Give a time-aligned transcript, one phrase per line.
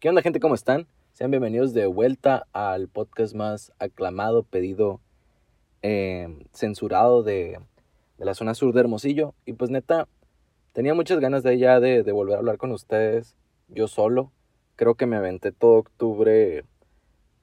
[0.00, 0.40] ¿Qué onda gente?
[0.40, 0.86] ¿Cómo están?
[1.12, 4.98] Sean bienvenidos de vuelta al podcast más aclamado, pedido,
[5.82, 7.60] eh, censurado de,
[8.16, 9.34] de, la zona sur de Hermosillo.
[9.44, 10.08] Y pues neta,
[10.72, 13.36] tenía muchas ganas de ya de, volver a hablar con ustedes,
[13.68, 14.32] yo solo.
[14.74, 16.64] Creo que me aventé todo octubre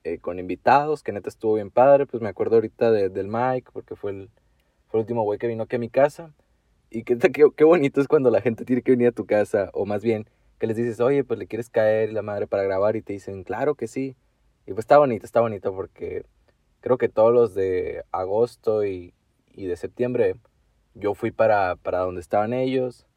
[0.03, 2.07] eh, con invitados, que neta estuvo bien padre.
[2.07, 4.31] Pues me acuerdo ahorita de, del Mike, porque fue el,
[4.87, 6.33] fue el último güey que vino aquí a mi casa.
[6.89, 9.69] Y qué, qué, qué bonito es cuando la gente tiene que venir a tu casa,
[9.73, 10.27] o más bien
[10.59, 13.43] que les dices, oye, pues le quieres caer la madre para grabar y te dicen,
[13.43, 14.15] claro que sí.
[14.65, 16.25] Y pues está bonito, está bonito porque
[16.81, 19.13] creo que todos los de agosto y,
[19.53, 20.35] y de septiembre
[20.93, 23.07] yo fui para, para donde estaban ellos.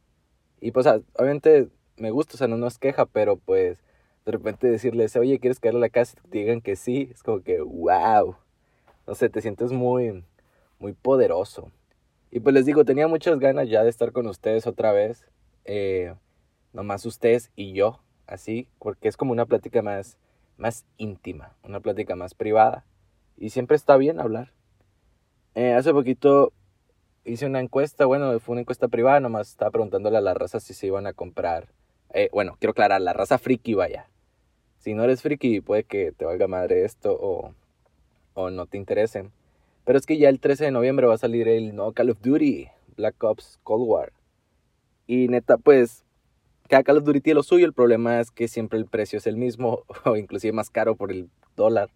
[0.60, 3.82] Y pues obviamente me gusta, o sea, no nos queja, pero pues
[4.27, 6.18] de repente decirles, oye, ¿quieres caer a la casa?
[6.24, 8.37] Y te digan que sí, es como que, wow.
[9.07, 10.24] No sé, te sientes muy,
[10.79, 11.70] muy poderoso.
[12.30, 15.27] Y pues les digo, tenía muchas ganas ya de estar con ustedes otra vez.
[15.65, 16.15] Eh,
[16.73, 20.19] nomás ustedes y yo, así, porque es como una plática más,
[20.57, 22.85] más íntima, una plática más privada.
[23.37, 24.52] Y siempre está bien hablar.
[25.54, 26.52] Eh, hace poquito
[27.24, 30.74] hice una encuesta, bueno, fue una encuesta privada, nomás estaba preguntándole a la raza si
[30.74, 31.68] se iban a comprar.
[32.13, 34.09] Eh, bueno, quiero aclarar, la raza friki, vaya.
[34.79, 37.54] Si no eres friki, puede que te valga madre esto o,
[38.35, 39.32] o no te interesen.
[39.85, 42.21] Pero es que ya el 13 de noviembre va a salir el no Call of
[42.21, 44.13] Duty, Black Ops Cold War.
[45.07, 46.04] Y neta, pues
[46.71, 49.26] cada Call of Duty tiene lo suyo, el problema es que siempre el precio es
[49.26, 51.90] el mismo o inclusive más caro por el dólar.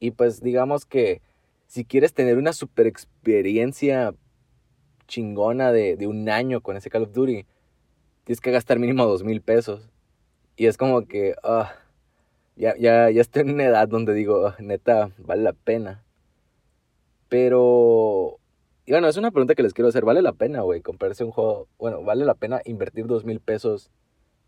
[0.00, 1.22] Y pues digamos que
[1.68, 4.12] si quieres tener una super experiencia
[5.06, 7.46] chingona de, un año con ese Call of Duty,
[8.24, 9.88] tienes que gastar mínimo dos mil pesos.
[10.56, 11.64] Y es como que, uh,
[12.56, 16.02] ya, ya, ya estoy en una edad donde digo, uh, neta, vale la pena.
[17.28, 18.39] Pero
[18.90, 20.04] y bueno, es una pregunta que les quiero hacer.
[20.04, 21.68] ¿Vale la pena, güey, comprarse un juego?
[21.78, 23.88] Bueno, ¿vale la pena invertir dos mil pesos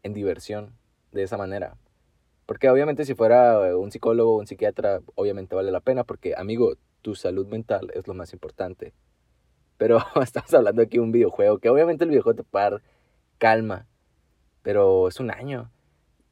[0.02, 0.74] en diversión
[1.12, 1.76] de esa manera?
[2.44, 6.72] Porque obviamente si fuera un psicólogo o un psiquiatra, obviamente vale la pena porque, amigo,
[7.02, 8.92] tu salud mental es lo más importante.
[9.76, 12.82] Pero estamos hablando aquí de un videojuego, que obviamente el videojuego te puede dar
[13.38, 13.86] calma,
[14.62, 15.70] pero es un año.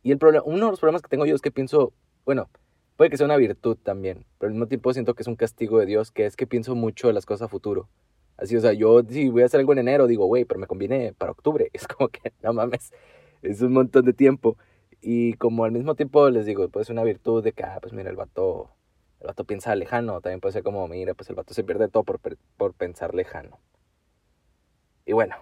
[0.03, 1.93] Y el problema, uno de los problemas que tengo yo es que pienso,
[2.25, 2.51] bueno,
[3.01, 5.79] Puede que sea una virtud también, pero al mismo tiempo siento que es un castigo
[5.79, 7.89] de Dios, que es que pienso mucho en las cosas a futuro.
[8.41, 10.67] Así, o sea, yo si voy a hacer algo en enero, digo, güey, pero me
[10.67, 11.71] conviene para octubre.
[11.75, 12.93] Es como que, no mames,
[13.43, 14.56] es un montón de tiempo.
[15.03, 17.93] Y como al mismo tiempo les digo, puede ser una virtud de que, ah, pues
[17.93, 18.71] mira, el vato,
[19.21, 20.21] el vato piensa lejano.
[20.21, 22.21] También puede ser como, mira, pues el vato se pierde todo por,
[22.56, 23.59] por pensar lejano.
[25.05, 25.37] Y bueno,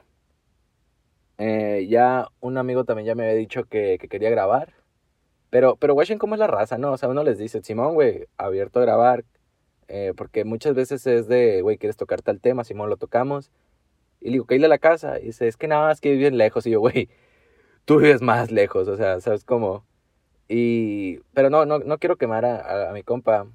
[1.38, 4.74] eh, ya un amigo también ya me había dicho que, que quería grabar.
[5.50, 6.92] Pero, pero watchen cómo es la raza, ¿no?
[6.92, 9.24] O sea, uno les dice, Simón, güey, abierto a grabar.
[9.88, 12.64] Eh, porque muchas veces es de, güey, ¿quieres tocar tal tema?
[12.64, 13.50] Simón, lo tocamos.
[14.20, 15.18] Y le digo, ¿qué a la casa?
[15.20, 16.66] Y dice, es que nada más que viven lejos.
[16.66, 17.08] Y yo, güey,
[17.84, 19.84] tú vives más lejos, o sea, ¿sabes cómo?
[20.48, 23.46] Y, pero no, no, no quiero quemar a, a, mi compa,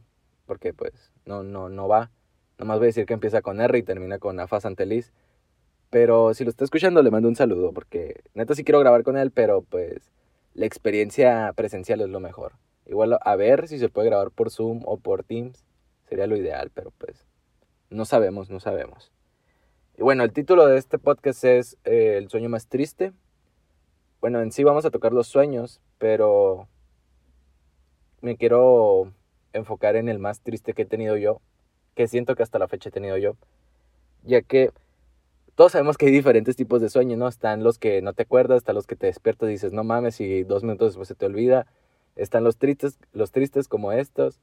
[0.46, 2.12] porque pues no, no, no va.
[2.60, 5.12] Nomás voy a decir que empieza con R y termina con Afa Santeliz.
[5.90, 9.18] Pero si lo está escuchando, le mando un saludo, porque neta sí quiero grabar con
[9.18, 10.12] él, pero pues
[10.56, 12.54] la experiencia presencial es lo mejor.
[12.86, 15.64] Igual a ver si se puede grabar por Zoom o por Teams.
[16.14, 17.26] Sería lo ideal, pero pues
[17.90, 19.12] no sabemos, no sabemos.
[19.98, 23.14] Y bueno, el título de este podcast es eh, El sueño más triste.
[24.22, 26.68] Bueno, en sí vamos a tocar los sueños, pero
[28.22, 29.12] me quiero
[29.54, 31.42] enfocar en el más triste que he tenido yo,
[31.96, 33.36] que siento que hasta la fecha he tenido yo,
[34.22, 34.70] ya que
[35.56, 37.28] todos sabemos que hay diferentes tipos de sueños, ¿no?
[37.28, 40.22] Están los que no te acuerdas, están los que te despiertas y dices, no mames,
[40.22, 41.66] y dos minutos después se te olvida.
[42.16, 44.40] Están los tristes, los tristes como estos.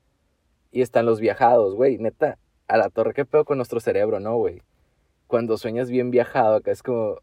[0.71, 1.99] Y están los viajados, güey.
[1.99, 2.39] Neta,
[2.69, 4.63] a la torre, qué pedo con nuestro cerebro, ¿no, güey?
[5.27, 7.19] Cuando sueñas bien viajado, acá es como...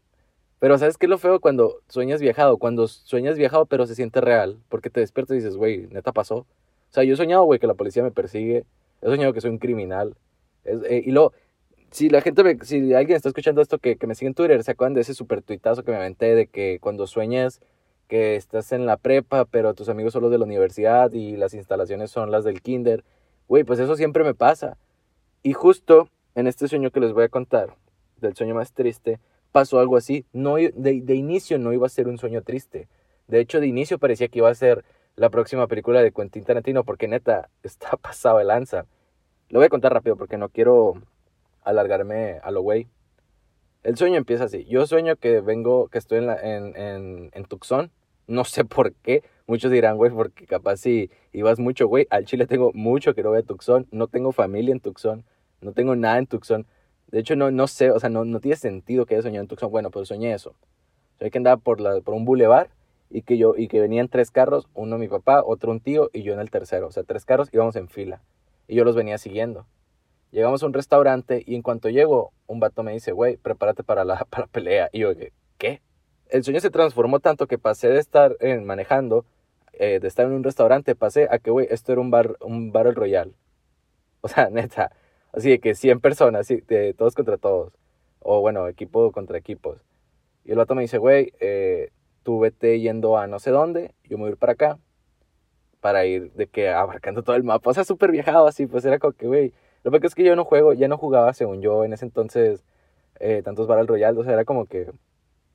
[0.58, 2.58] Pero ¿sabes qué es lo feo cuando sueñas viajado?
[2.58, 4.58] Cuando sueñas viajado pero se siente real.
[4.68, 6.38] Porque te despiertas y dices, güey, neta pasó.
[6.38, 6.46] O
[6.90, 8.64] sea, yo he soñado, güey, que la policía me persigue.
[9.02, 10.16] He soñado que soy un criminal.
[10.64, 11.32] Eh, y luego
[11.90, 14.62] si la gente, me, si alguien está escuchando esto que, que me sigue en Twitter,
[14.62, 17.60] ¿se acuerdan de ese super tuitazo que me aventé de que cuando sueñas
[18.08, 21.54] que estás en la prepa, pero tus amigos son los de la universidad y las
[21.54, 23.04] instalaciones son las del kinder?
[23.48, 24.76] Güey, pues eso siempre me pasa.
[25.42, 27.74] Y justo en este sueño que les voy a contar,
[28.20, 29.18] del sueño más triste,
[29.52, 30.26] pasó algo así.
[30.32, 32.88] No, de, de inicio no iba a ser un sueño triste.
[33.26, 34.84] De hecho, de inicio parecía que iba a ser
[35.16, 38.86] la próxima película de Quentin Tarantino, porque neta, está pasado de lanza.
[39.48, 40.94] Lo voy a contar rápido porque no quiero
[41.62, 42.86] alargarme a lo güey.
[43.82, 44.64] El sueño empieza así.
[44.66, 47.90] Yo sueño que vengo, que estoy en, la, en, en, en Tucson.
[48.26, 49.22] No sé por qué.
[49.48, 52.06] Muchos dirán, güey, porque capaz si ibas mucho, güey.
[52.10, 53.86] Al Chile tengo mucho que no voy a Tucson.
[53.90, 55.24] No tengo familia en Tucson.
[55.62, 56.66] No tengo nada en Tucson.
[57.06, 59.48] De hecho, no, no sé, o sea, no, no tiene sentido que haya soñado en
[59.48, 59.70] Tucson.
[59.70, 60.54] Bueno, pero soñé eso.
[61.18, 62.68] Soñé que andaba por, la, por un bulevar
[63.08, 66.34] y que y que venían tres carros, uno mi papá, otro un tío y yo
[66.34, 66.86] en el tercero.
[66.86, 68.20] O sea, tres carros íbamos en fila.
[68.66, 69.64] Y yo los venía siguiendo.
[70.30, 74.04] Llegamos a un restaurante y en cuanto llego, un vato me dice, güey, prepárate para
[74.04, 74.90] la, para la pelea.
[74.92, 75.12] Y yo,
[75.56, 75.80] ¿qué?
[76.28, 79.24] El sueño se transformó tanto que pasé de estar eh, manejando,
[79.78, 82.72] eh, de estar en un restaurante, pasé a que, güey, esto era un bar, un
[82.72, 83.34] Battle Royal.
[84.20, 84.90] O sea, neta.
[85.32, 87.72] Así de que 100 personas, de todos contra todos.
[88.18, 89.78] O bueno, equipo contra equipos.
[90.44, 91.90] Y el vato me dice, güey, eh,
[92.24, 94.78] tú vete yendo a no sé dónde, yo me voy a ir para acá,
[95.80, 97.70] para ir de que abarcando todo el mapa.
[97.70, 99.54] O sea, súper viajado así, pues era como que, güey.
[99.84, 102.64] Lo que es que yo no juego, ya no jugaba, según yo, en ese entonces,
[103.20, 104.90] eh, tantos Battle Royale, o sea, era como que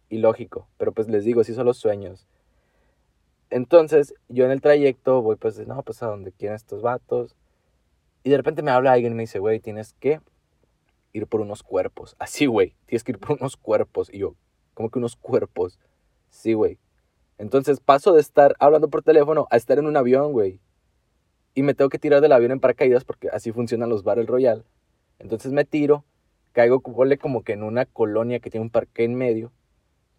[0.09, 0.67] ilógico.
[0.77, 2.27] Pero pues les digo, sí son los sueños.
[3.53, 7.35] Entonces, yo en el trayecto voy, pues, no, pues a donde quieren estos vatos.
[8.23, 10.21] Y de repente me habla alguien y me dice, güey, tienes que
[11.11, 12.15] ir por unos cuerpos.
[12.19, 14.09] Así, güey, tienes que ir por unos cuerpos.
[14.11, 14.33] Y yo,
[14.73, 15.79] como que unos cuerpos.
[16.31, 16.79] Sí, güey.
[17.37, 20.59] Entonces paso de estar hablando por teléfono a estar en un avión, güey.
[21.53, 24.63] Y me tengo que tirar del avión en paracaídas porque así funcionan los Battle Royale.
[25.19, 26.05] Entonces me tiro,
[26.53, 29.51] caigo como que en una colonia que tiene un parque en medio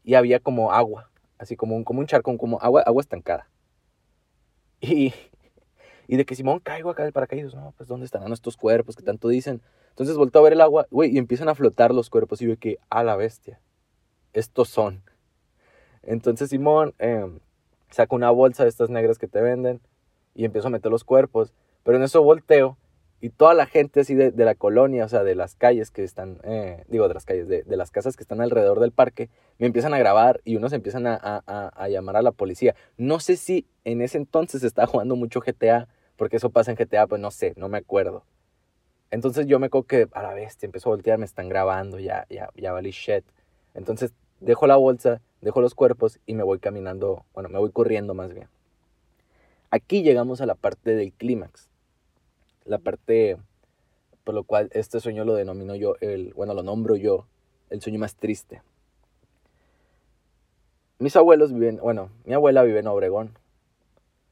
[0.04, 3.48] y había como agua, así como un, como un charco, como agua, agua estancada.
[4.80, 5.12] Y,
[6.08, 9.02] y de que Simón caigo acá del paracaídas, no, pues ¿dónde estarán estos cuerpos que
[9.02, 9.62] tanto dicen?
[9.90, 12.58] Entonces vuelto a ver el agua, güey, y empiezan a flotar los cuerpos y veo
[12.58, 13.60] que, a la bestia,
[14.32, 15.02] estos son.
[16.02, 17.26] Entonces Simón eh,
[17.90, 19.80] saca una bolsa de estas negras que te venden
[20.34, 21.54] y empiezo a meter los cuerpos.
[21.84, 22.76] Pero en eso volteo
[23.24, 26.40] y toda la gente así de, la colonia, o sea, de las calles que están,
[26.44, 29.94] eh, digo, de las calles, de, las casas que están alrededor del parque, me empiezan
[29.94, 32.74] a grabar y unos empiezan a, a, llamar a la policía.
[32.98, 37.06] No sé si en ese entonces estaba jugando mucho GTA, porque eso pasa en GTA,
[37.06, 38.26] pues no sé, no me acuerdo.
[39.10, 42.26] Entonces yo me acuerdo que a la bestia empezó a voltear, me están grabando, ya,
[42.28, 43.24] ya, ya valí shit.
[43.72, 48.12] Entonces dejo la bolsa, dejo los cuerpos y me voy caminando, bueno, me voy corriendo
[48.12, 48.48] más bien.
[49.70, 51.70] Aquí llegamos a la parte del clímax.
[52.64, 53.38] La parte
[54.24, 57.26] por lo cual este sueño lo denomino yo, el, bueno, lo nombro yo,
[57.68, 58.62] el sueño más triste.
[60.98, 63.38] Mis abuelos viven, bueno, mi abuela vive en Obregón.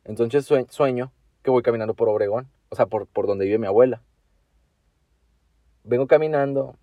[0.05, 1.13] Entonces sueño
[1.43, 4.03] que voy caminando por Obregón, o sea, por, por donde vive mi abuela.
[5.85, 6.77] Vengo caminando,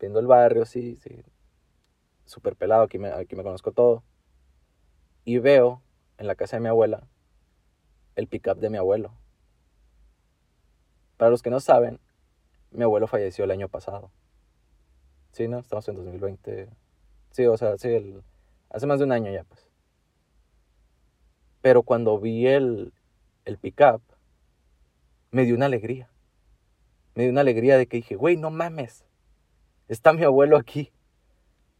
[0.00, 1.22] viendo el barrio, sí, sí,
[2.24, 4.02] súper pelado, aquí me, aquí me conozco todo.
[5.24, 5.82] Y veo
[6.18, 7.06] en la casa de mi abuela
[8.16, 9.12] el pickup de mi abuelo.
[11.16, 11.98] Para los que no saben,
[12.70, 14.10] mi abuelo falleció el año pasado.
[15.32, 15.58] Sí, ¿no?
[15.58, 16.68] Estamos en 2020.
[17.30, 18.22] Sí, o sea, sí, el,
[18.70, 19.68] hace más de un año ya, pues.
[21.62, 22.92] Pero cuando vi el,
[23.44, 24.02] el pickup,
[25.30, 26.08] me dio una alegría.
[27.14, 29.04] Me dio una alegría de que dije, güey, no mames.
[29.88, 30.92] Está mi abuelo aquí.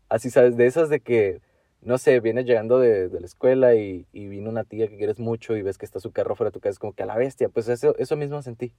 [0.09, 0.57] Así, ¿sabes?
[0.57, 1.41] De esas de que,
[1.83, 5.57] no sé, vienes llegando de, la escuela y, y, vino una tía que quieres mucho
[5.57, 7.17] y ves que está su carro fuera de tu casa, es como que a la
[7.17, 7.49] bestia.
[7.49, 8.73] Pues eso, eso mismo sentí.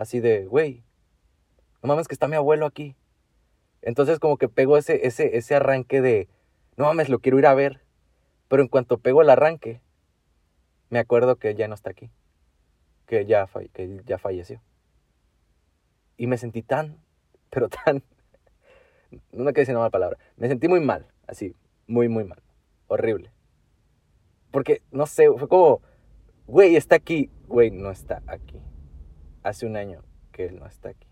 [0.00, 0.82] Así de, güey,
[1.82, 2.96] no mames que está mi abuelo aquí.
[3.82, 6.26] Entonces como que pego ese, ese, ese arranque de,
[6.78, 7.82] no mames, lo quiero ir a ver.
[8.48, 9.82] Pero en cuanto pego el arranque,
[10.88, 12.10] me acuerdo que ya no está aquí.
[13.04, 14.62] Que ya, que ya falleció.
[16.16, 16.96] Y me sentí tan,
[17.50, 18.02] pero tan
[19.32, 20.16] no me quedé diciendo mala palabra.
[20.38, 21.54] Me sentí muy mal, así,
[21.86, 22.40] muy, muy mal.
[22.86, 23.30] Horrible.
[24.50, 25.82] Porque, no sé, fue como,
[26.46, 27.30] güey, está aquí.
[27.48, 28.62] Güey, no está aquí.
[29.42, 31.08] Hace un año que él no está aquí.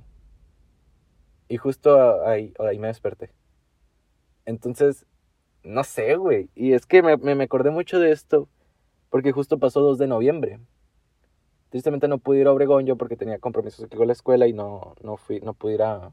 [1.48, 3.30] Y justo ahí, ahí me desperté.
[4.44, 5.06] Entonces,
[5.62, 6.50] no sé, güey.
[6.54, 8.48] Y es que me, me, acordé mucho de esto
[9.10, 10.60] porque justo pasó 2 de noviembre.
[11.70, 14.52] Tristemente no pude ir a Obregón yo porque tenía compromisos aquí con la escuela y
[14.52, 16.10] no, no, fui, no pude ir a,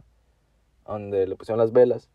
[0.85, 2.09] donde le pusieron las velas.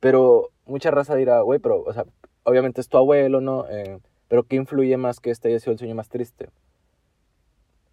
[0.00, 2.04] Pero mucha raza dirá, güey, pero, o sea,
[2.44, 3.68] obviamente es tu abuelo, ¿no?
[3.68, 3.98] Eh,
[4.28, 6.50] pero ¿qué influye más que este haya sido el sueño más triste?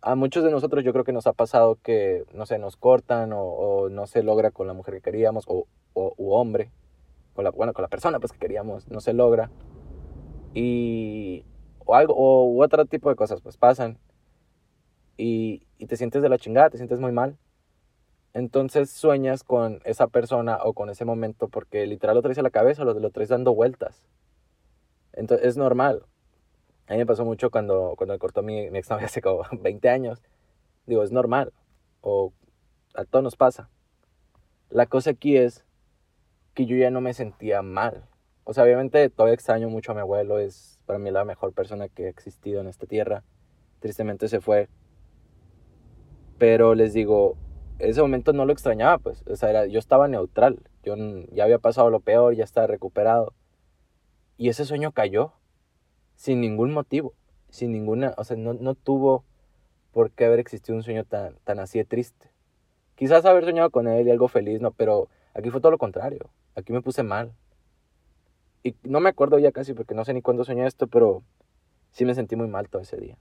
[0.06, 3.32] A muchos de nosotros yo creo que nos ha pasado que, no sé, nos cortan
[3.34, 6.72] o, no se logra con la mujer que queríamos o, o u hombre,
[7.34, 9.50] con la, bueno, con la persona pues que queríamos, no se logra.
[10.54, 11.44] Y,
[11.86, 13.98] o algo, o u otro tipo de cosas pues pasan.
[15.18, 17.38] Y, y te sientes de la chingada, te sientes muy mal
[18.36, 22.50] entonces sueñas con esa persona o con ese momento porque literal lo traes a la
[22.50, 24.04] cabeza, lo, lo traes dando vueltas.
[25.14, 26.04] Entonces es normal.
[26.88, 29.90] A mí me pasó mucho cuando, cuando me cortó mi, mi exnovia hace como 20
[29.90, 30.22] años.
[30.86, 31.54] Digo, es normal.
[32.02, 32.34] O
[32.94, 33.70] a todos nos pasa.
[34.70, 35.66] La cosa aquí es
[36.54, 38.06] que yo ya no me sentía mal.
[38.44, 40.40] O sea, obviamente todavía extraño mucho a mi abuelo.
[40.40, 43.24] Es para mí la mejor persona que ha existido en esta tierra.
[43.80, 44.70] Tristemente se fue.
[46.38, 47.38] Pero les digo,
[47.80, 50.96] ese momento no lo extrañaba, pues, o sea, era, yo estaba neutral, yo
[51.32, 53.34] ya había pasado lo peor, ya estaba recuperado.
[54.38, 55.34] Y ese sueño cayó,
[56.16, 57.14] sin ningún motivo,
[57.50, 59.24] sin ninguna, o sea, no, no tuvo
[59.92, 62.30] por qué haber existido un sueño tan, tan así de triste.
[62.96, 66.30] Quizás haber soñado con él y algo feliz, no, pero aquí fue todo lo contrario.
[66.56, 67.34] Aquí me puse mal.
[68.64, 71.24] Y no me acuerdo ya casi porque no sé ni cuándo soñé esto, pero
[71.92, 73.18] sí me sentí muy mal todo ese día.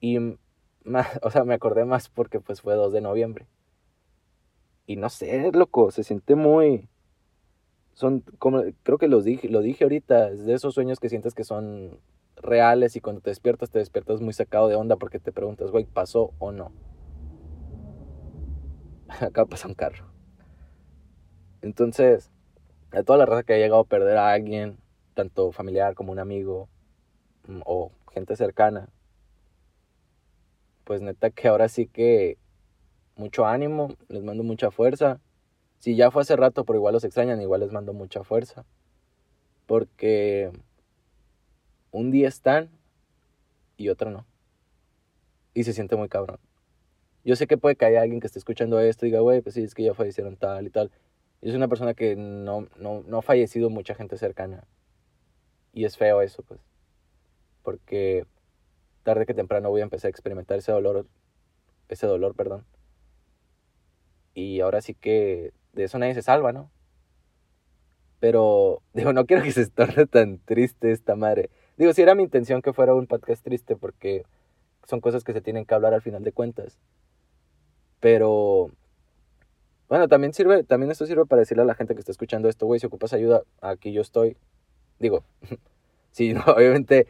[0.00, 0.18] Y,
[1.22, 3.46] o sea, me acordé más porque pues fue 2 de noviembre.
[4.86, 6.88] Y no sé, loco, se siente muy...
[7.94, 11.34] Son como, creo que los dije, lo dije ahorita, es de esos sueños que sientes
[11.34, 11.98] que son
[12.36, 15.84] reales y cuando te despiertas, te despiertas muy sacado de onda porque te preguntas, güey,
[15.84, 16.72] ¿pasó o no?
[19.20, 20.06] Acá pasa un carro.
[21.62, 22.30] Entonces,
[22.92, 24.78] a toda la raza que ha llegado a perder a alguien,
[25.14, 26.68] tanto familiar como un amigo
[27.46, 28.88] mm, o gente cercana,
[30.84, 32.38] pues neta que ahora sí que
[33.16, 35.20] mucho ánimo, les mando mucha fuerza.
[35.80, 38.66] Si ya fue hace rato, pero igual los extrañan, igual les mando mucha fuerza.
[39.66, 40.52] Porque
[41.90, 42.70] un día están
[43.78, 44.26] y otro no.
[45.54, 46.38] Y se siente muy cabrón.
[47.24, 49.54] Yo sé que puede que haya alguien que esté escuchando esto y diga, güey, pues
[49.54, 50.90] sí, es que ya fallecieron tal y tal.
[51.40, 54.66] Yo soy una persona que no, no, no ha fallecido mucha gente cercana.
[55.72, 56.60] Y es feo eso, pues.
[57.62, 58.26] Porque
[59.02, 61.06] tarde que temprano voy a empezar a experimentar ese dolor,
[61.88, 62.66] ese dolor, perdón.
[64.34, 66.70] Y ahora sí que de eso nadie se salva, ¿no?
[68.20, 71.50] Pero, digo, no quiero que se torne tan triste esta madre.
[71.76, 74.24] Digo, si era mi intención que fuera un podcast triste porque
[74.84, 76.78] son cosas que se tienen que hablar al final de cuentas.
[78.00, 78.70] Pero,
[79.88, 82.66] bueno, también sirve, también esto sirve para decirle a la gente que está escuchando esto,
[82.66, 84.36] güey, si ocupas ayuda, aquí yo estoy.
[84.98, 85.24] Digo,
[86.10, 87.06] sí, no, obviamente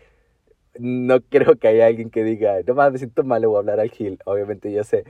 [0.79, 3.59] no creo que haya alguien que diga, no mames, me siento mal, le voy a
[3.61, 4.19] hablar al Gil.
[4.25, 5.05] Obviamente yo sé.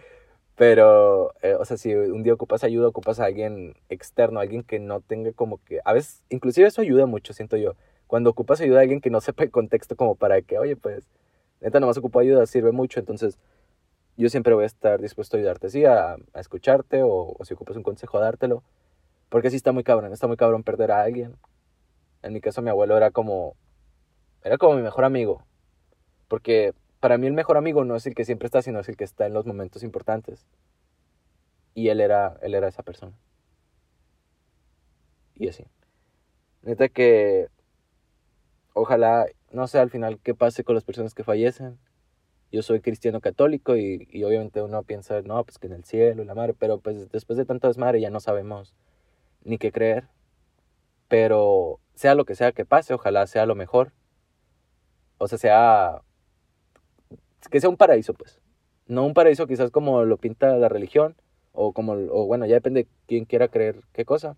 [0.60, 4.78] Pero, eh, o sea, si un día ocupas ayuda, ocupas a alguien externo, alguien que
[4.78, 5.80] no tenga como que...
[5.86, 7.76] A veces, inclusive eso ayuda mucho, siento yo.
[8.06, 11.08] Cuando ocupas ayuda a alguien que no sepa el contexto como para que, oye, pues,
[11.62, 13.00] neta, nomás ocupo ayuda, sirve mucho.
[13.00, 13.38] Entonces,
[14.18, 17.78] yo siempre voy a estar dispuesto a ayudarte, sí, a, escucharte o, o, si ocupas
[17.78, 18.62] un consejo, a dártelo.
[19.30, 21.36] Porque sí está muy cabrón, está muy cabrón perder a alguien.
[22.22, 23.56] En mi caso, mi abuelo era como...
[24.44, 25.42] Era como mi mejor amigo.
[26.28, 28.96] Porque para mí el mejor amigo no es el que siempre está, sino es el
[28.96, 30.46] que está en los momentos importantes.
[31.74, 33.12] Y él era, él era esa persona.
[35.34, 35.64] Y así.
[36.62, 37.48] Neta que
[38.74, 41.78] ojalá, no sé al final qué pase con las personas que fallecen.
[42.52, 46.22] Yo soy cristiano católico y, y obviamente uno piensa, no, pues que en el cielo
[46.22, 48.74] y la madre, pero pues después de tanto desmadre ya no sabemos
[49.44, 50.08] ni qué creer.
[51.08, 53.92] Pero sea lo que sea que pase, ojalá sea lo mejor.
[55.18, 56.02] O sea, sea
[57.48, 58.40] que sea un paraíso, pues.
[58.86, 61.16] No un paraíso quizás como lo pinta la religión,
[61.52, 64.36] o como, o bueno, ya depende de quién quiera creer qué cosa.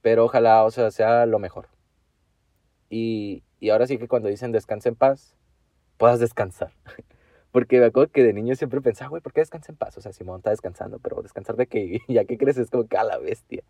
[0.00, 1.68] Pero ojalá, o sea, sea lo mejor.
[2.90, 5.36] Y, y ahora sí que cuando dicen descansa en paz,
[5.96, 6.72] puedas descansar.
[7.52, 9.96] Porque me acuerdo que de niño siempre pensaba, güey, ¿por qué descansa en paz?
[9.98, 12.96] O sea, Simón está descansando, pero descansar de que ya que crees es como que
[12.96, 13.62] a la bestia.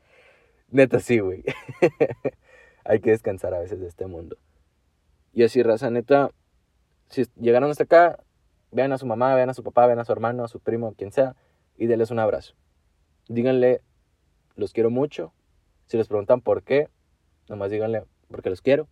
[0.71, 1.45] Neta, sí, güey.
[2.85, 4.37] Hay que descansar a veces de este mundo.
[5.33, 6.31] Y así, raza, neta,
[7.12, 8.19] si llegaron hasta acá,
[8.71, 10.95] vean a su mamá, vean a su papá, vean a su hermano, a su primo,
[10.95, 11.37] quien sea,
[11.76, 12.54] y denles un abrazo.
[13.28, 13.83] Díganle,
[14.57, 15.33] los quiero mucho.
[15.87, 16.88] Si les preguntan por qué,
[17.49, 18.88] nomás díganle, porque los quiero.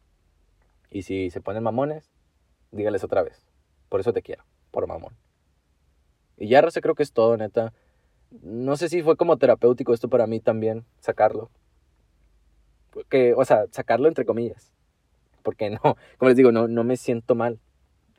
[0.90, 2.12] Y si se ponen mamones,
[2.72, 3.46] díganles otra vez,
[3.88, 5.16] por eso te quiero, por mamón.
[6.36, 7.72] Y ya, Rosa, creo que es todo, neta.
[8.42, 11.50] No sé si fue como terapéutico esto para mí también, sacarlo.
[12.90, 14.72] Porque, o sea, sacarlo entre comillas.
[15.42, 15.80] Porque no,
[16.18, 17.58] como les digo, no, no me siento mal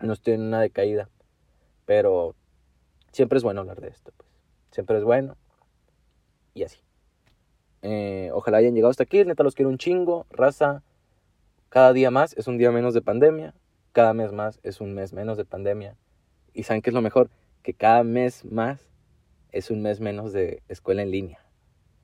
[0.02, 1.10] no estoy en una decaída,
[1.86, 2.36] pero
[3.12, 4.30] siempre es bueno hablar de esto, pues.
[4.72, 5.36] Siempre es bueno
[6.54, 6.80] y así.
[7.82, 10.84] Eh, ojalá hayan llegado hasta aquí, neta los quiero un chingo, raza.
[11.70, 13.54] Cada día más es un día menos de pandemia,
[13.92, 15.98] cada mes más es un mes menos de pandemia.
[16.54, 17.30] Y saben qué es lo mejor,
[17.64, 18.90] que cada mes más
[19.52, 21.40] es un mes menos de escuela en línea.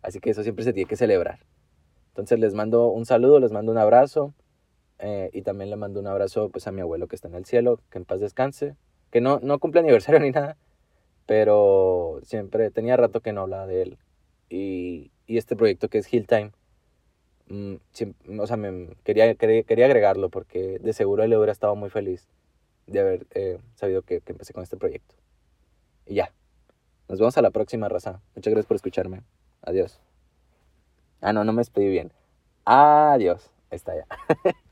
[0.02, 1.40] Así que eso siempre se tiene que celebrar.
[2.10, 4.34] Entonces les mando un saludo, les mando un abrazo.
[5.00, 7.46] Eh, y también le mando un abrazo pues a mi abuelo que está en el
[7.46, 8.76] cielo, que en paz descanse,
[9.12, 10.58] que no, no cumple aniversario ni nada,
[11.26, 13.98] pero siempre tenía rato que no hablaba de él.
[14.50, 16.52] Y, y este proyecto que es Hill Time,
[17.50, 17.76] mm,
[18.40, 22.28] o sea, me, quería, quería, agregarlo porque de seguro él hubiera estado muy feliz
[22.88, 25.16] de haber eh, sabido que, que empecé con este proyecto.
[26.06, 26.32] Y ya,
[27.10, 28.22] nos vemos a la próxima, raza.
[28.36, 29.24] Muchas gracias por escucharme.
[29.62, 30.00] Adiós.
[31.22, 32.12] Ah, no, no me despedí bien.
[32.66, 33.52] Adiós.
[33.70, 34.06] Ahí está ya.